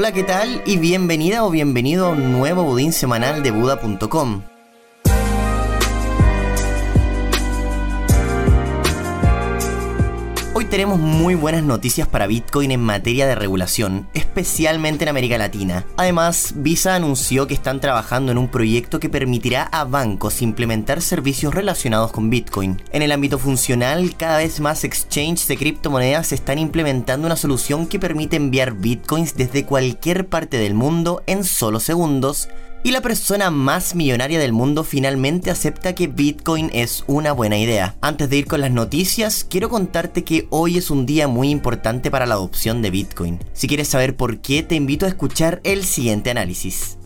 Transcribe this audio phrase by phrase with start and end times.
[0.00, 0.62] Hola, ¿qué tal?
[0.64, 4.42] Y bienvenida o bienvenido a un nuevo budín semanal de Buda.com.
[10.54, 14.08] Hoy tenemos muy buenas noticias para Bitcoin en materia de regulación,
[14.38, 15.84] especialmente en América Latina.
[15.96, 21.54] Además, Visa anunció que están trabajando en un proyecto que permitirá a bancos implementar servicios
[21.54, 22.80] relacionados con Bitcoin.
[22.92, 27.98] En el ámbito funcional, cada vez más exchanges de criptomonedas están implementando una solución que
[27.98, 32.48] permite enviar Bitcoins desde cualquier parte del mundo en solo segundos
[32.84, 37.96] y la persona más millonaria del mundo finalmente acepta que Bitcoin es una buena idea.
[38.00, 42.10] Antes de ir con las noticias, quiero contarte que hoy es un día muy importante
[42.10, 43.38] para la adopción de Bitcoin.
[43.52, 46.98] Si quieres saber por qué, te invito a escuchar el siguiente análisis.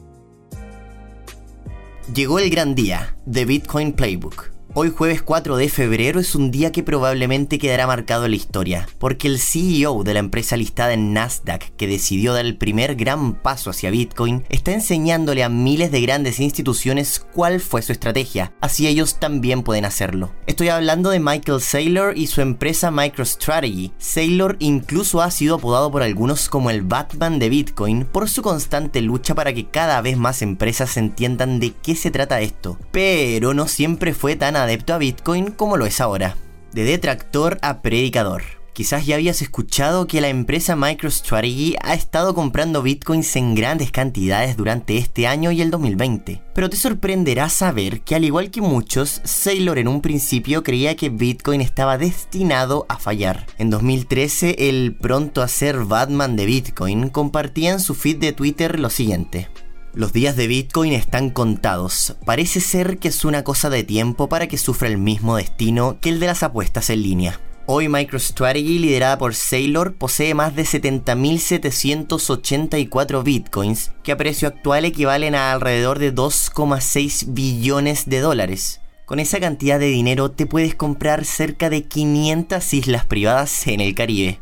[2.14, 4.52] Llegó el gran día, The Bitcoin Playbook.
[4.74, 8.88] Hoy jueves 4 de febrero es un día que probablemente quedará marcado en la historia,
[8.98, 13.34] porque el CEO de la empresa listada en Nasdaq, que decidió dar el primer gran
[13.34, 18.86] paso hacia Bitcoin, está enseñándole a miles de grandes instituciones cuál fue su estrategia, así
[18.86, 20.32] ellos también pueden hacerlo.
[20.46, 23.92] Estoy hablando de Michael Saylor y su empresa MicroStrategy.
[23.98, 29.02] Saylor incluso ha sido apodado por algunos como el Batman de Bitcoin por su constante
[29.02, 33.68] lucha para que cada vez más empresas entiendan de qué se trata esto, pero no
[33.68, 36.36] siempre fue tan adepto a Bitcoin como lo es ahora.
[36.72, 38.42] De detractor a predicador.
[38.72, 44.56] Quizás ya habías escuchado que la empresa MicroStrategy ha estado comprando bitcoins en grandes cantidades
[44.56, 46.40] durante este año y el 2020.
[46.54, 51.10] Pero te sorprenderá saber que al igual que muchos, Saylor en un principio creía que
[51.10, 53.44] bitcoin estaba destinado a fallar.
[53.58, 58.80] En 2013, el pronto a ser Batman de bitcoin compartía en su feed de Twitter
[58.80, 59.50] lo siguiente.
[59.94, 62.16] Los días de Bitcoin están contados.
[62.24, 66.08] Parece ser que es una cosa de tiempo para que sufra el mismo destino que
[66.08, 67.38] el de las apuestas en línea.
[67.66, 75.34] Hoy MicroStrategy, liderada por Saylor, posee más de 70.784 bitcoins, que a precio actual equivalen
[75.34, 78.80] a alrededor de 2,6 billones de dólares.
[79.04, 83.94] Con esa cantidad de dinero te puedes comprar cerca de 500 islas privadas en el
[83.94, 84.40] Caribe.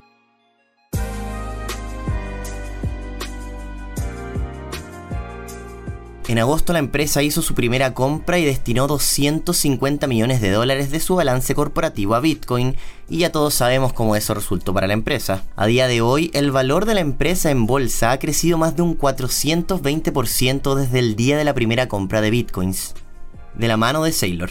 [6.31, 11.01] En agosto la empresa hizo su primera compra y destinó 250 millones de dólares de
[11.01, 12.77] su balance corporativo a Bitcoin
[13.09, 15.43] y ya todos sabemos cómo eso resultó para la empresa.
[15.57, 18.83] A día de hoy el valor de la empresa en bolsa ha crecido más de
[18.83, 22.95] un 420% desde el día de la primera compra de Bitcoins.
[23.57, 24.51] De la mano de Saylor.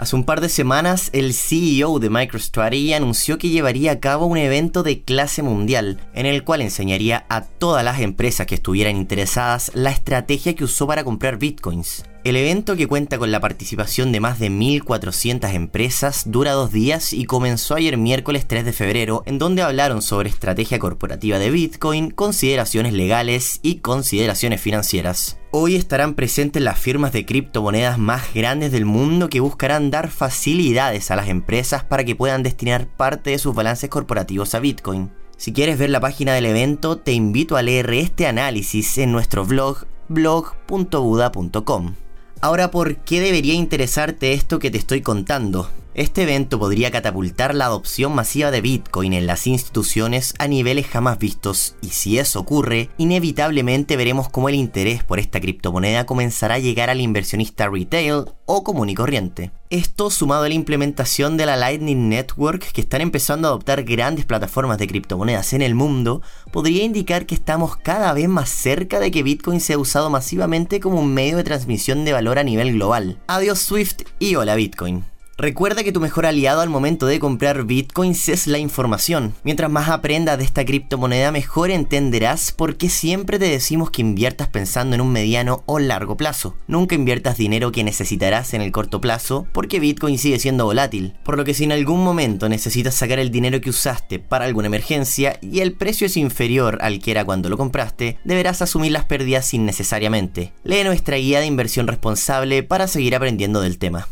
[0.00, 4.38] Hace un par de semanas, el CEO de MicroStrategy anunció que llevaría a cabo un
[4.38, 9.70] evento de clase mundial, en el cual enseñaría a todas las empresas que estuvieran interesadas
[9.74, 12.04] la estrategia que usó para comprar bitcoins.
[12.22, 17.14] El evento, que cuenta con la participación de más de 1.400 empresas, dura dos días
[17.14, 22.10] y comenzó ayer miércoles 3 de febrero, en donde hablaron sobre estrategia corporativa de Bitcoin,
[22.10, 25.38] consideraciones legales y consideraciones financieras.
[25.50, 31.10] Hoy estarán presentes las firmas de criptomonedas más grandes del mundo que buscarán dar facilidades
[31.10, 35.10] a las empresas para que puedan destinar parte de sus balances corporativos a Bitcoin.
[35.38, 39.46] Si quieres ver la página del evento, te invito a leer este análisis en nuestro
[39.46, 41.94] blog blog.buda.com.
[42.42, 45.68] Ahora, ¿por qué debería interesarte esto que te estoy contando?
[45.92, 51.18] Este evento podría catapultar la adopción masiva de Bitcoin en las instituciones a niveles jamás
[51.18, 56.58] vistos y si eso ocurre, inevitablemente veremos cómo el interés por esta criptomoneda comenzará a
[56.60, 59.50] llegar al inversionista retail o común y corriente.
[59.68, 64.26] Esto sumado a la implementación de la Lightning Network que están empezando a adoptar grandes
[64.26, 66.22] plataformas de criptomonedas en el mundo,
[66.52, 71.00] podría indicar que estamos cada vez más cerca de que Bitcoin sea usado masivamente como
[71.00, 73.18] un medio de transmisión de valor a nivel global.
[73.26, 75.09] Adiós Swift y hola Bitcoin.
[75.40, 79.32] Recuerda que tu mejor aliado al momento de comprar bitcoins es la información.
[79.42, 84.48] Mientras más aprendas de esta criptomoneda, mejor entenderás por qué siempre te decimos que inviertas
[84.48, 86.56] pensando en un mediano o largo plazo.
[86.66, 91.14] Nunca inviertas dinero que necesitarás en el corto plazo, porque bitcoin sigue siendo volátil.
[91.24, 94.66] Por lo que si en algún momento necesitas sacar el dinero que usaste para alguna
[94.66, 99.06] emergencia y el precio es inferior al que era cuando lo compraste, deberás asumir las
[99.06, 100.52] pérdidas innecesariamente.
[100.64, 104.06] Lee nuestra guía de inversión responsable para seguir aprendiendo del tema.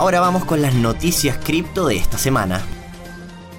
[0.00, 2.62] Ahora vamos con las noticias cripto de esta semana.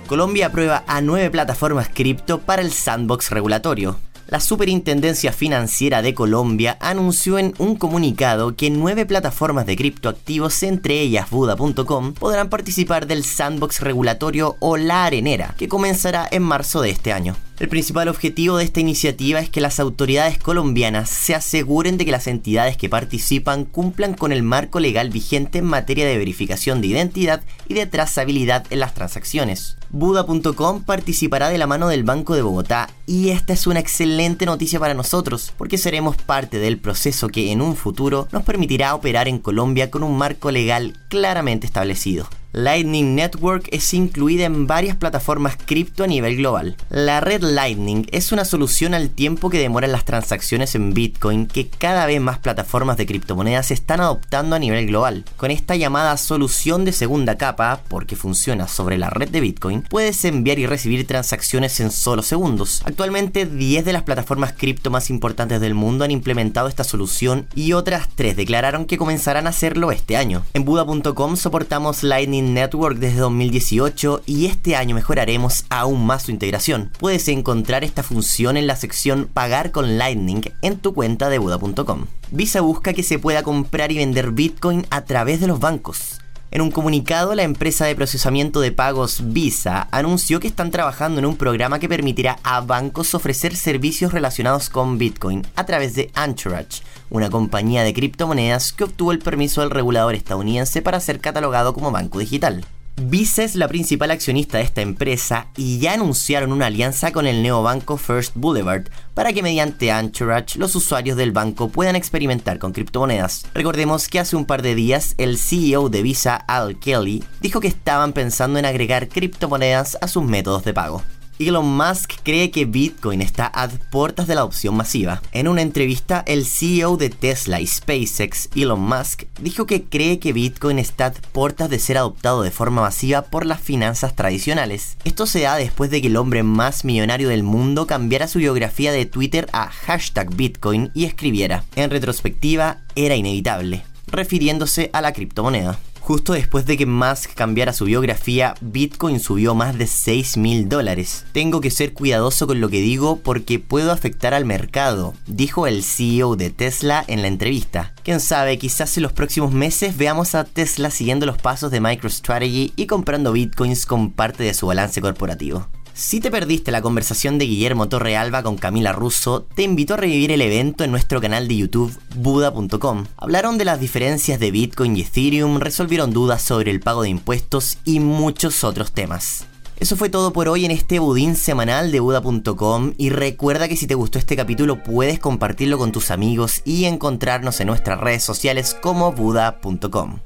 [0.08, 4.00] Colombia aprueba a nueve plataformas cripto para el sandbox regulatorio.
[4.26, 11.00] La Superintendencia Financiera de Colombia anunció en un comunicado que nueve plataformas de criptoactivos, entre
[11.02, 16.90] ellas Buda.com, podrán participar del sandbox regulatorio o la arenera, que comenzará en marzo de
[16.90, 17.36] este año.
[17.62, 22.12] El principal objetivo de esta iniciativa es que las autoridades colombianas se aseguren de que
[22.12, 26.88] las entidades que participan cumplan con el marco legal vigente en materia de verificación de
[26.88, 29.78] identidad y de trazabilidad en las transacciones.
[29.92, 34.80] Buda.com participará de la mano del Banco de Bogotá y esta es una excelente noticia
[34.80, 39.38] para nosotros porque seremos parte del proceso que en un futuro nos permitirá operar en
[39.38, 42.28] Colombia con un marco legal claramente establecido.
[42.54, 46.76] Lightning Network es incluida en varias plataformas cripto a nivel global.
[46.90, 51.70] La red Lightning es una solución al tiempo que demoran las transacciones en Bitcoin que
[51.70, 55.24] cada vez más plataformas de criptomonedas están adoptando a nivel global.
[55.38, 60.26] Con esta llamada solución de segunda capa, porque funciona sobre la red de Bitcoin, puedes
[60.26, 62.82] enviar y recibir transacciones en solo segundos.
[62.84, 67.72] Actualmente 10 de las plataformas cripto más importantes del mundo han implementado esta solución y
[67.72, 70.44] otras 3 declararon que comenzarán a hacerlo este año.
[70.54, 72.04] En Buda.com soportamos
[72.42, 76.92] Network desde 2018 y este año mejoraremos aún más su integración.
[77.00, 82.08] Puedes encontrar esta función en la sección Pagar con Lightning en tu cuenta de Buda.com.
[82.32, 86.22] Visa busca que se pueda comprar y vender Bitcoin a través de los bancos.
[86.54, 91.26] En un comunicado, la empresa de procesamiento de pagos Visa anunció que están trabajando en
[91.26, 96.84] un programa que permitirá a bancos ofrecer servicios relacionados con Bitcoin a través de Anchorage,
[97.10, 101.90] una compañía de criptomonedas que obtuvo el permiso del regulador estadounidense para ser catalogado como
[101.90, 102.66] banco digital.
[102.98, 107.42] Visa es la principal accionista de esta empresa y ya anunciaron una alianza con el
[107.42, 113.46] neobanco First Boulevard para que mediante Anchorage los usuarios del banco puedan experimentar con criptomonedas.
[113.54, 117.68] Recordemos que hace un par de días el CEO de Visa, Al Kelly, dijo que
[117.68, 121.02] estaban pensando en agregar criptomonedas a sus métodos de pago.
[121.48, 125.22] Elon Musk cree que Bitcoin está a puertas de la adopción masiva.
[125.32, 130.34] En una entrevista, el CEO de Tesla y SpaceX, Elon Musk, dijo que cree que
[130.34, 134.98] Bitcoin está a puertas de ser adoptado de forma masiva por las finanzas tradicionales.
[135.04, 138.92] Esto se da después de que el hombre más millonario del mundo cambiara su biografía
[138.92, 145.80] de Twitter a hashtag Bitcoin y escribiera, en retrospectiva, era inevitable, refiriéndose a la criptomoneda.
[146.02, 151.26] Justo después de que Musk cambiara su biografía, Bitcoin subió más de 6 mil dólares.
[151.32, 155.84] Tengo que ser cuidadoso con lo que digo porque puedo afectar al mercado, dijo el
[155.84, 157.94] CEO de Tesla en la entrevista.
[158.04, 162.74] Quién sabe, quizás en los próximos meses veamos a Tesla siguiendo los pasos de MicroStrategy
[162.76, 165.68] y comprando Bitcoins con parte de su balance corporativo.
[165.94, 170.32] Si te perdiste la conversación de Guillermo Torrealba con Camila Russo, te invito a revivir
[170.32, 173.06] el evento en nuestro canal de YouTube Buda.com.
[173.18, 177.78] Hablaron de las diferencias de Bitcoin y Ethereum, resolvieron dudas sobre el pago de impuestos
[177.86, 179.46] y muchos otros temas.
[179.82, 183.88] Eso fue todo por hoy en este budín semanal de Buda.com y recuerda que si
[183.88, 188.76] te gustó este capítulo puedes compartirlo con tus amigos y encontrarnos en nuestras redes sociales
[188.80, 190.20] como Buda.com.